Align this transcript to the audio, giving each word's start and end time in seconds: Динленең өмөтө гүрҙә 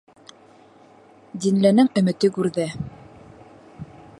Динленең 1.43 1.91
өмөтө 2.01 2.33
гүрҙә 2.39 2.67